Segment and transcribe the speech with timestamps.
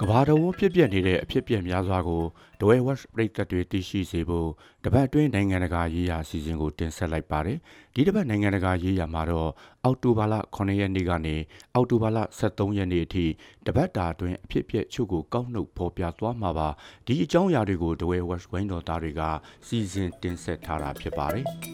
[0.00, 2.22] ကဘာတဝန်းဖြစ်ပျက်နေတဲ့အဖြစ်အပျက်များစွာကို
[2.60, 4.48] ဒဝဲဝက်ပရိသတ်တွေသိရှိစေဖို့
[4.84, 7.58] တပတ်အတွင်းနိုင်ငံတကာရေးရာအစီအစဉ်ကိုတင်ဆက်လိုက်ပါတယ်။
[7.94, 9.50] ဒီတပတ်နိုင်ငံတကာရေးရာမှာတော့
[9.84, 11.36] အောက်တိုဘာလ9ရက်နေ့ကနေ
[11.74, 13.26] အောက်တိုဘာလ23ရက်နေ့အထိ
[13.66, 16.68] တပတ်တာအတွင်းအဖြစ်အပျက်ချုပ်ကိုကောက်နှုတ်ဖော်ပြသွားမှာပါ။
[17.06, 19.22] ဒီအကြောင်းအရာတွေကိုဒဝဲဝက်ဝိုင်းတော်သားတွေက
[19.66, 21.46] စီစဉ်တင်ဆက်ထားတာဖြစ်ပါတယ်။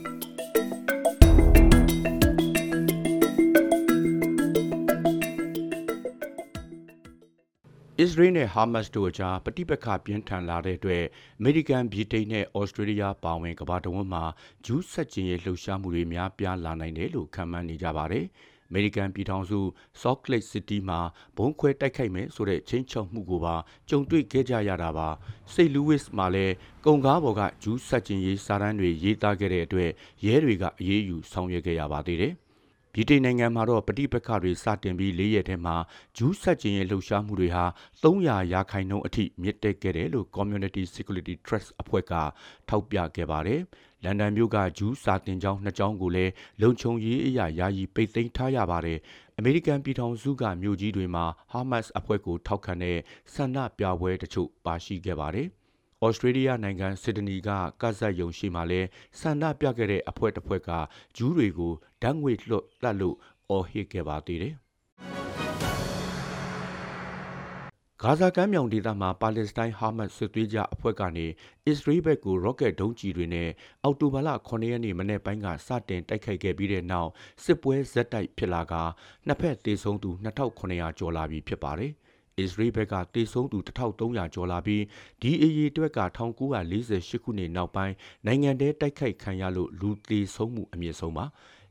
[8.03, 11.05] အစ္စရေးနဲ့ဟာမတ်စ်တို့အကြားပဋိပက္ခပြင်းထန်လာတဲ့အတွက်
[11.39, 14.25] အမေရိကန်ဗြိတိန်နဲ့ဩစတြေးလျပါဝင်ကမ္ဘာတဝန်းမှာ
[14.67, 18.25] ဂျူးဆက်ကျင်ရေးလှုပ်ရှားမှုတွေများပြားလာနိုင်တယ်လို့ခန့်မှန်းနေကြပါတယ်။
[18.69, 19.61] အမေရိကန်ပြည်ထောင်စု
[20.01, 21.01] Salt Lake City မှာ
[21.37, 23.55] ဘုံခွဲတိုက်ခိုက်မယ်ဆိုတဲ့ချင်းချောက်မှုကိုပါ
[23.89, 25.09] ကြုံတွေ့ခဲ့ကြရတာပါ။
[25.53, 26.55] စိတ်လူးဝစ်မှာလည်း
[26.87, 29.91] ကုံကားပေါ်ကဂျူးဆက်ကျင်ရေးစာတမ်းတွေရေးသားခဲ့တဲ့အတွက်
[30.27, 32.35] ရဲတွေကအရေးယူဆောင်ရွက်ခဲ့ရပါသေးတယ်။
[32.95, 35.77] ဗြိတိန်နိုင်ငံမှာတော့ပဋိပက္ခတွေစတင်ပြီး၄ရက်ထဲမှာ
[36.17, 37.65] ဂျူးဆက်ကျင်ရဲ့လှုပ်ရှားမှုတွေဟာ
[38.03, 42.13] 300ရာခိုင်နှုန်းအထိမြင့်တက်ခဲ့တယ်လို့ Community Security Trust အဖွဲ့က
[42.69, 43.61] ထောက်ပြခဲ့ပါတယ်။
[44.05, 46.33] လန်ဒန်မြို့ကဂျူးစာတင်ကျောင်းနှစ်ကျောင်းကိုလည်း
[46.63, 48.99] လုံခြုံရေးအရာယာယီပိတ်သိမ်းထားရပါတယ်။
[49.39, 52.99] အမေရိကန်ပြည်ထောင်စုကမြို့ကြီးတွေမှာဟာမတ်စ်အဖွဲ့ကိုထောက်ခံတဲ့
[53.35, 55.49] ဆန္ဒပြပွဲတချို့ပါရှိခဲ့ပါတယ်။
[56.07, 57.49] ဩစတြေးလျနိုင်ငံစစ်ဒနီက
[57.83, 58.81] ကဇက်ယုံရှိမှလဲ
[59.21, 60.71] ဆန္ဒပြခဲ့တဲ့အဖွဲ့တစ်ဖွဲ့က
[61.17, 63.17] ဂျူးတွေကိုဓာတ်ငွေလွှတ်လတ်လို့
[63.51, 64.55] အော်ဟစ်ခဲ့ပါသေးတယ်
[68.03, 71.27] ဂါဇာကမ်းမြောင်ဒေသမှာပါလက်စတိုင်းဟာမတ်စစ်သွေးကြအဖွဲ့ကနေ
[71.67, 73.49] အစ္စရေးဘက်ကိုရော့ကက်ဒုံးကျည်တွေနဲ့
[73.83, 77.11] အောက်တိုဘာလ9ရက်နေ့မနေ့ပိုင်းကစတင်တိုက်ခိုက်ခဲ့ပြီးတဲ့နောက်
[77.45, 78.75] စစ်ပွဲဇက်တိုက်ဖြစ်လာက
[79.27, 81.93] နှစ်ဖက်တေဆုံးသူ2900ကျော်လာပြီဖြစ်ပါတယ်။
[82.41, 84.83] အစ္စရေးဘက်ကတေဆုံးသူ1300ကျော်လာပြီး
[85.23, 86.01] ဒီအရေးအတွက်က
[86.61, 87.95] 1948ခုနှစ်နောက်ပိုင်း
[88.27, 91.27] နိုင်ငံတဲတိုက်ခိုက်ခံရလို့လူသေဆုံးမှုအမြင့်ဆုံးပါ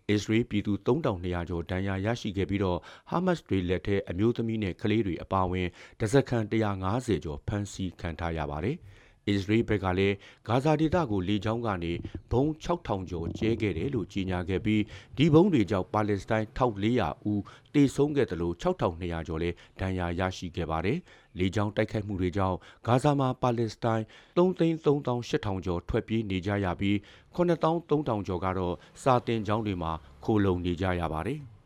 [0.09, 2.80] အစ္စရေးပြည်သူ3200ကျော်ဒဏ်ရာရရှိခဲ့ပြီးတော့
[3.10, 5.67] ဟာမတ်စ်တွေလက်ထဲအမျိုးသမီးနဲ့ကလေးတွေအပါအဝင်
[6.02, 8.77] တစခန်150ကျော်ဖမ်းဆီးခံထားရပါတယ်။
[9.30, 10.16] အစ္စရေးဘက်ကလည်း
[10.48, 11.94] ဂါဇာဒေသကိုလေကြောင်းကနေ
[12.32, 14.82] ဘုံ6000ကျော်ကျဲခဲ့တယ်လို့ကြေညာခဲ့ပြီး
[15.17, 17.42] ဒီဘုံတွေကြောင့်ပါလက်စတိုင်း1400ဦး
[17.76, 20.98] တေဆုံးခဲ့တယ်လို့6200ကျော်လည်းဒဏ်ရာရရှိခဲ့ပါတယ်။
[21.40, 24.06] လေကြောင်းတိုက်ခိုက်မှုတွေကြောင့်ဂါဇာမှာပါလက်စတိုင်း
[24.38, 26.96] 33800ကျော်ထွက်ပြေးနေကြရပြီး
[27.36, 29.92] 9300ကျော်ကတော့စာတင်ကျောင်းတွေမှာ
[30.23, 31.42] ခိုလုံနေကြရပါတယ်။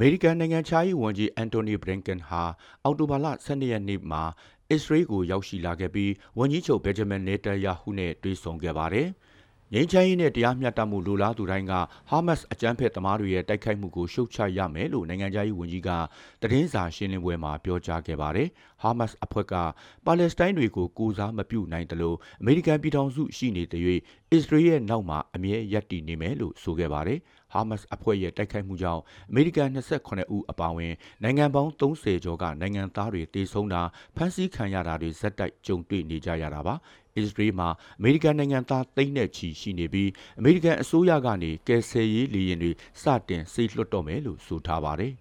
[0.00, 2.42] မေရိကန်နိုင်ငံခြားရေးဝန်ကြီးအန်တိုနီဘလင်ကန်ဟာ
[2.84, 4.22] အောက်တိုဘာလ12ရက်နေ့မှာ
[4.70, 9.08] အစ္စရေးကိုရောက်ရှိလာခဲ့ပြီးဝန်ကြီးချုပ်ဘယ်ဂျမင်နေတန်ယာဟုနဲ့တွေ့ဆုံခဲ့ပါတယ်။
[9.74, 11.72] ငြိမ်းချမ်းရေးနဲ့တရားမျှတမှုလိုလားသူတိုင်းက
[12.10, 15.90] ဟာမတ်စ်အကြမ်းဖက်သမားတွေရဲ့တိုက်ခိုက်မှုကိုရှုတ်ချရမယ်လို့နိုင်ငံခြားရေးဝန်ကြီးက
[16.42, 18.48] သတင်းစာရှင်းလင်းပွဲမှာပြောကြားခဲ့ပါတယ်။
[18.82, 19.54] ဟာမတ်စ်အဖွဲ့က
[20.06, 23.82] ပါလက်စတိုင်းတွေကိုကိုစားမပြုနိုင်တယ်လို့အမေရိကန်ပြည်ထောင်စုရှိနေတဲ့၍
[24.32, 27.18] အစ္စရေးရဲ့နောက်မှာအမြဲရပ်တည်နေမယ်လို့ဆိုခဲ့ပါတယ်။
[27.52, 33.82] ဟာမတ်စ်အဖွဲ့ရဲ့တိုက်ခိုက်မှုကြောင့်အမေရိကန်28ဦးအပါအဝင်နိုင်ငံပေါင်း30ကျော်ကနိုင်ငံသားတွေတေဆုံးတာ
[34.16, 36.74] ဖမ်းဆီးခံရတာတွေဇက်တိုက်ကြုံတွေ့နေကြရတာပါ
[37.16, 37.68] အစ္စရေးမှာ
[37.98, 42.70] အမေရိကန်နိုင်ငံသားသိန်းနဲ့ချီရှိနေပြီးအမေရိကန်အစိုးရကနေကယ်ဆယ်ရေးလေယာဉ်တွေ
[43.02, 45.14] စတင်ဆေးလွှတ်တော့မယ်လို့ဆိုထားပါတယ်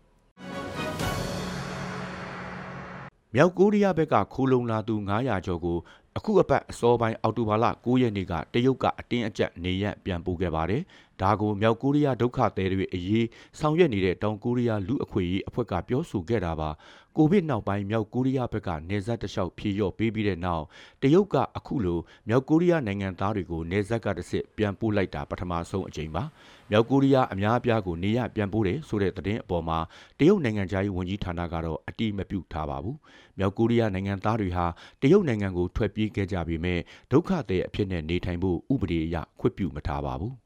[3.35, 5.77] မြောက်ကိုရီးယားဘက်ကခိုးလုံလာသူ900ကျော်ကို
[6.17, 10.81] အခုအပတ်အစောပိုင်းအောက်တိုဘာလ9ရက်နေ့ကတရုတ်ကအတင်းအကျပ်နေရန်ပြန်ပို့ခဲ့ပါတယ်။
[11.21, 13.25] ဒါကိုမြောက်ကိုရီးယားဒုက္ခသည်တွေအရေး
[13.59, 16.69] ဆောင်ရွက်နေတဲ့တောင်ကိုရီးယားလူအခွင့်အရေးအဖွဲ့ကပြောဆိုခဲ့တာပါ။
[17.17, 20.63] ကိုဗစ်နောက်ပိုင်းမြောက်ကိုရီးယားဘက်ကနေဆက်တလျှောက်ဖြေလျော့ပေးပြီးတဲ့နောက်
[21.01, 26.23] တရုတ်ကအခုလိုမြောက်ကိုရီးယားနိုင်ငံသားတွေကိုနေဆက်ကတစ်စစ်ပြန်ပို့လိုက်တာပထမဆုံးအကြိမ်ပါ။
[26.71, 29.79] မြောက်ကိုရီးယားအများအပြားကိုနေရပြန်ပို့တယ်ဆိုတဲ့သတင်းအပေါ်မှာ
[30.19, 32.97] တရုတ်နိုင်ငံသားရေးဝန်ကြီးဌာနကတော့အတိမပြုထားပါဘူး။
[33.37, 34.65] မြောက်ကိုရီးယားနိုင်ငံသားတွေဟာ
[35.01, 36.79] တရုတ်နိုင်ငံကိုထွက်ပြေးခဲ့ကြပေမဲ့
[37.11, 40.44] ဒုက္ခသည်အဖြစ်နဲ့နေထိုင်ဖို့ဥပဒေအရခွင့်ပြုမထားပါဘူး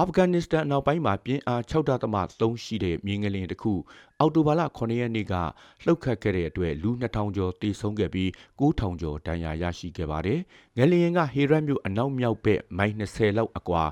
[0.00, 1.62] အာဖဂန်နစ္စတန်အနောက်ပိုင်းမှာပြင်းအား
[2.12, 3.72] 6.3ရှိတဲ့မြေငလျင်တစ်ခု
[4.18, 5.34] အောက်တိုဘာလ9ရက်နေ့က
[5.84, 8.28] လှုပ်ခတ်ခဲ့တဲ့အတွက်လူ2000ကျော်တေဆုံးခဲ့ပြီး
[8.60, 10.40] 9000ကျော်ဒဏ်ရာရရှိခဲ့ပါတယ်။
[10.76, 13.82] ငလျင်ကဟေရတ်မြို့အနောက်မြောက်ဘက်မိုင်20လောက်အကွာ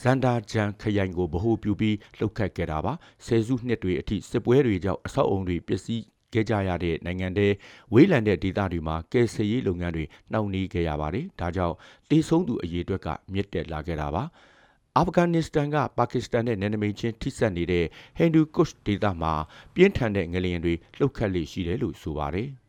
[0.00, 2.92] ဇန်ဒါဂျန်ခရိုင်ကိုဗဟိုပြုပြီးလှုပ်ခတ်ခဲ့တာပါ။
[3.26, 6.02] ဆယ်စုနှစ်တွေအထိစစ်ပွဲတွေကြောင့်အဆောက်အုံတွေပျက်စီး
[6.32, 7.48] ခဲ့ကြရတဲ့နိုင်ငံတွေ
[7.92, 11.74] ဝေးလံတဲ့ဒေသတွေမှာကယ်ဆယ်ရေးလုပ်ငန်းတွေနှောင့်နှေးခဲ့ရပါတယ်။ဒါကြောင့်
[12.10, 14.24] တေဆုံးသူအရေအတွက်ကမြင့်တက်လာခဲ့တာပါ။
[14.98, 17.84] အာဖဂန်နစ္စတန်ကပါကစ္စတန်နဲ့နယ်နိမိတ်ချင်းထိစပ်နေတဲ့
[18.16, 19.32] ဟိန္ဒူကုရှ်ဒေသမှာ
[19.74, 22.48] ပြင်းထန်တဲ့ငလျင်တွေလှုပ်ခတ်လေရှိတယ်လို့ဆိုပါတယ်။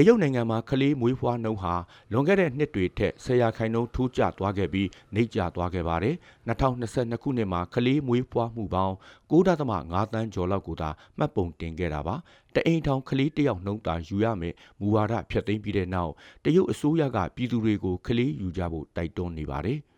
[0.00, 1.74] တရုတ်နိုင်ငံမှာကလေးမွေးဖွားနှုန်းဟာ
[2.12, 6.14] လွန်ခဲ့တဲ့နှစ်တွေထက်ဆရာခိုင်နှုန်းထိုးကျသွားခဲ့ပြီးနှိမ့်ကျသွားခဲ့ပါတယ်။
[6.48, 8.94] 2022ခုနှစ်မှာကလေးမွေးဖွားမှုပေါင်း
[9.30, 12.14] 9.5တန်းကျော်လောက်ကိုသာမှတ်ပုံတင်ခဲ့တာပါ။
[12.54, 16.12] တအိမ်ထောင်ကလေးတယောက်နှုန်းသာယူရမယ်မူဝါဒဖျက်သိမ်းပြီးတဲ့နောက်
[16.44, 19.78] တရုတ်အစိုးရကပြည်သူတွေကိုကလေးယူကြဖို့တိုက်တွန်းနေပါတယ်။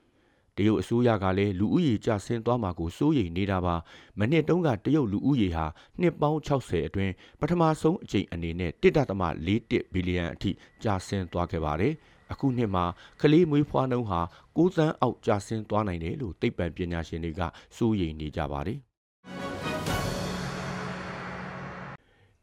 [0.67, 3.77] ရုတ်အစိုးရကလည်းလူဦးရေကျဆင်းသွားမှာကိုစိုးရိမ်နေတာပါ
[4.19, 5.67] မနှစ်တုန်းကတရုတ်လူဦးရေဟာ
[6.01, 10.51] နှစ်ပေါင်း60အတွင်းပထမဆုံးအကြိမ်အနေနဲ့1.41ဘီလီယံအထိ
[10.83, 11.95] ကျဆင်းသွားခဲ့ပါတယ်
[12.33, 12.85] အခုနှစ်မှာ
[13.21, 14.21] ကလေးမွေးဖွားနှုန်းဟာ
[14.57, 17.41] 6သန်းအောက်ကျဆင်းသွားနိုင်တယ်လို့သိပ္ပံပညာရှင်တွေက
[17.77, 18.81] စိုးရိမ်နေကြပါတယ်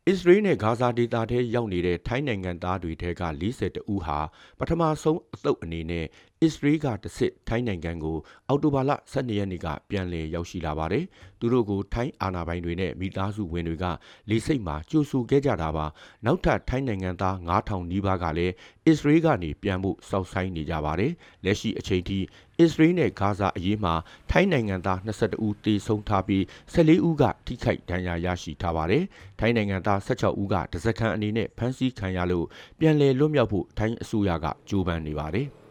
[0.09, 4.19] အစ္စရေးနဲ့ဂါဇာဒေသထဲရောက်နေတဲ့ထိုင်းနိုင်ငံသားတွေထဲက42ဦးဟာ
[4.59, 6.05] ပထမဆုံးအသုတ်အနေနဲ့
[6.43, 8.17] အစ္စရေးကတစ်စစ်ထိုင်းနိုင်ငံကို
[8.47, 11.05] အောက်တိုဘာလ12ရက်နေ့ကပြန်လည်ရောက်ရှိလာပါတယ်။
[11.39, 13.85] သူတို့ကိုထိုင်းအာဏာပိုင်တွေနဲ့မိသားစုဝင်တွေက
[14.29, 15.85] လေစိတ်မှာကြိုဆိုခဲ့ကြတာပါ။
[16.25, 18.53] နောက်ထပ်ထိုင်းနိုင်ငံသား9000နီးပါးကလည်း
[18.87, 21.11] အစ္စရေးကနေပြန်ဖို့စောင့်ဆိုင်းနေကြပါတယ်။
[21.45, 22.19] လက်ရှိအချိန်ထိ
[22.59, 23.93] အစ္စရေးနဲ့ဂါဇာအရေးမှာ
[24.31, 26.43] ထိုင်းနိုင်ငံသား22ဦးတေဆုံးထားပြီး
[26.73, 29.03] 14ဦးကထိခိုက်ဒဏ်ရာရရှိထားပါတယ်။
[29.39, 32.45] ထိုင်းနိုင်ငံသား16ဦးကတစကန်အနေနဲ့ဖမ်းဆီးခံရလို့
[32.79, 35.49] ပြန်လည်လွတ်မြောက်ဖို့ထိုင်းအစိုးရကကြိုးပမ်းနေပါတယ်။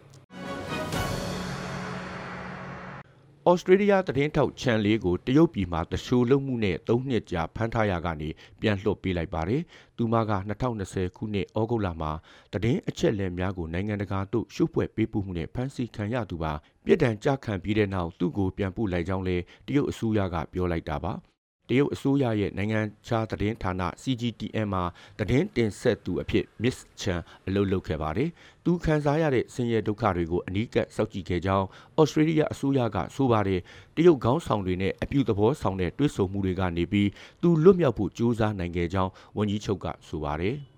[3.50, 8.28] ဩစတြေးလျသတင်းထောက်ချန်လေးကိုတရုတ်ပြည်မှာတရှိုးလုံးမှုနဲ့၃နှစ်ကြာဖမ်းထားရကနေ
[8.60, 9.62] ပြန်လွှတ်ပေးလိုက်ပါတယ်။
[9.96, 10.32] သူမက
[10.70, 12.10] 2020ခုနှစ်ဩဂုတ်လမှာ
[12.52, 16.52] သတင်းအချက်အလက်များကိုနိုင်ငံတကာသို့ရှုပ်ဖွဲ့ပေးပို့မှုနဲ့ဖမ်းဆီးခံရသူပါ။
[16.84, 21.14] ပြည်တံကြခံပြီးတဲ့နောက်သူ့ကိုပြန်ပို့လိုက်ကြောင်းလဲတရုတ်အစိုးရကပြောလိုက်တာပါ။
[21.68, 23.72] တရုတ်အစိုးရရဲ့နိုင်ငံခြားသတင်းဌာန
[24.02, 24.82] CGTN မှာ
[25.18, 28.30] သတင်းတင်ဆက်သူအဖြစ် Miss Chan အလုပ်လုပ်ခဲ့ပါတယ်။
[28.64, 31.66] သူခံစားရတဲ့ဆင်းရဲဒုက္ခတွေကိုအနီးကပ်စောင့်ကြည့်ခဲ့ကြောင်း
[32.00, 33.60] ဩစတြေးလျအစိုးရကဆိုပါတယ်။
[33.96, 37.08] တရုတ်ခေါင်းဆောင်တွေနဲ့အပြုသဘောဆောင်တဲ့တွဲဆုံမှုတွေကနေပြီး
[37.42, 40.56] သူလွတ်မြောက်ဖို့ကြိုးစားနိုင်ခဲ့ကြောင်းဝန်ကြီးချုပ်ကဆိုပါတယ်။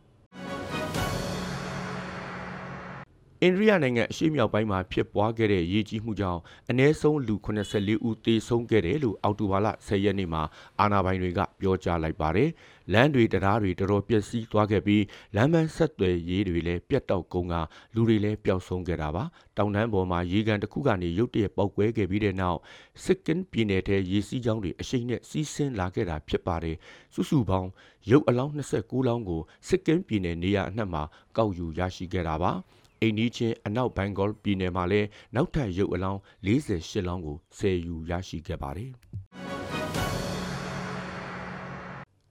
[3.43, 6.41] အိန္ဒိယနိုင်ငံအရှေ့မြောက်ပိုင်းမှာဖြစ်ပွားခဲ့တဲ့ရေကြီးမှုကြောင့်
[6.71, 10.43] အ ਨੇ ဆုံးလူ84ဦးသေဆုံးခဲ့တယ်လို့အောက်တိုဘာလ10ရက်နေ့မှာ
[10.81, 12.49] အာဏာပိုင်တွေကပြောကြားလိုက်ပါတယ်။
[12.93, 15.05] လမ်းတွေတရားတွေတော်တော်ပျက်စီးသွားခဲ့ပြီး
[15.37, 17.55] လမ်းမဆက်သွယ်ရေးတွေလည်းပြတ်တောက်ကုန်က
[17.95, 19.25] လူတွေလည်းပျောက်ဆုံးခဲ့တာပါ။
[19.57, 22.59] တောင်တန်းပေါ်မှာရေကန်တစ်ခုကနေရုတ်တရက်ပေါက်ကွဲခဲ့ပြီးတဲ့နောက်
[23.05, 26.77] စစ်ကင်ပြည်နယ်ထဲရေစီးကြောင်းတွေအရှိန်နဲ့စီးဆင်းလာခဲ့တာဖြစ်ပါတယ်။
[27.15, 27.71] စုစုပေါင်း
[28.11, 31.03] ရုပ်အလောင်း29လောင်းကိုစစ်ကင်ပြည်နယ်နေရာအနှံ့မှာ
[31.37, 32.53] ကောက်ယူရရှိခဲ့တာပါ။
[33.01, 38.93] အိန္ဒိချင်းအနောက်ဘန်ဂေါပြည်နယ်မှာလည်းနောက်ထပ်ရုပ်အလောင်း48လောင်းကိုဆယ်ယူရရှိခဲ့ပါတယ်။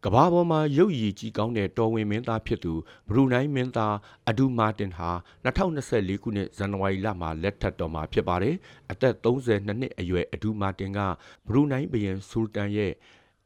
[0.03, 2.73] ကဘာပေါ်မှာရုပ်ရည်ကြီးကောင်းတဲ့တော်ဝင်မင်းသားဖြစ်သူ
[3.07, 3.95] ဘရူနိုင်းမင်းသား
[4.29, 5.09] အဒူမာတင်ဟာ
[5.45, 8.55] 2024ခုနှစ်ဇန်နဝါရီလမှာလက်ထပ်တော်မှာဖြစ်ပါတယ်။
[8.91, 10.99] အသက်32နှစ်အရွယ်အဒူမာတင်က
[11.47, 12.93] ဘရူနိုင်းဘုရင်ဆူလတန်ရဲ့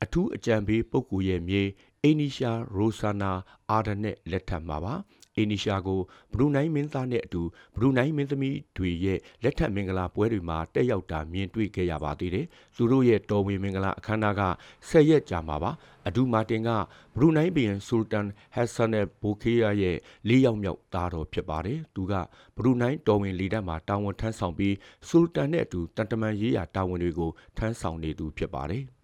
[0.03, 1.63] အထူးအကြံပေးပုဂ္ဂိုလ်ရဲ့မြေ
[2.03, 3.31] အိနီရှာရိုဆာနာ
[3.69, 4.93] အာဒနဲ့လက်ထပ်မှာပါ
[5.37, 5.99] အိနီရှာကို
[6.31, 7.41] ဘရူနိုင်းမင်းသားနဲ့အတူ
[7.75, 12.45] ဘရူနိုင်းမင်းသမီးတွေရဲ့လက်ထပ်မင်္ဂလာပွဲတွေမှာတက်ရောက်တာမြင်တွေ့ခဲ့ရပါသေးတယ်။
[12.75, 14.43] သူတို့ရဲ့တော်ဝင်မင်္ဂလာအခမ်းအနားက
[14.89, 15.71] 10ရက်ကြာမှာပါ။
[16.07, 16.69] အဒူမာတင်က
[17.15, 19.97] ဘရူနိုင်းဘီယန်ဆူလတန်ဟက်ဆန်နယ်ဘိုခေးယာရဲ့
[20.27, 22.13] လေးယောက်မြောက်သားတော်ဖြစ်ပါတယ်။သူက
[22.57, 24.75] ဘရူနိုင်းတော်ဝင်လေတပ်မှာတာဝန်ထမ်းဆောင်ပြီး
[25.07, 28.85] ဆူလတန်နဲ့အတူတန်တမန်ရေးရာတာဝန်တွေကိုထမ်းဆောင်နေသူဖြစ်ပါတယ်။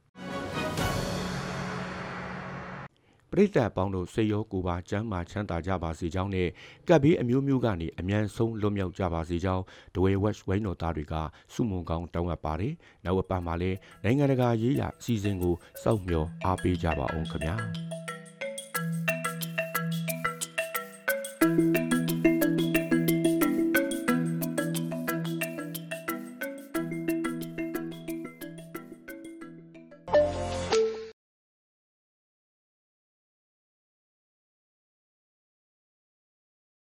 [3.37, 6.49] ရိသတ်ပေါင်းတို့စိတ်ရောကိုယ်ပါကျန်းမာချမ်းသာကြပါစေကြောင်းနဲ့
[6.87, 9.63] ကပ်ဘေးအမျိုးမျိုးကနေအမြန်ဆုံးလွတ်မြောက်ကြပါစေကြောင်း
[9.95, 11.15] ဒဝေဝက်ဝိုင်းတော်သားတွေက
[11.53, 12.73] စုမုံကောင်းတောင်းအပ်ပါတယ်။
[13.05, 17.55] နောက်အပတ်မှာလည်းနိုင်ငံတကာရေးရာအစီအစဉ်ကိုစောင့်မျှော်အားပေးကြပါအောင်ခင်ဗျာ။
[21.57, 21.86] thank you